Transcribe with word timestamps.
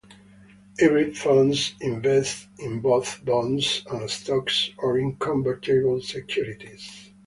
Hybrid 0.79 1.15
funds 1.15 1.75
invest 1.79 2.47
in 2.57 2.79
both 2.81 3.23
bonds 3.23 3.83
and 3.91 4.09
stocks 4.09 4.71
or 4.79 4.97
in 4.97 5.15
convertible 5.17 6.01
securities. 6.01 7.11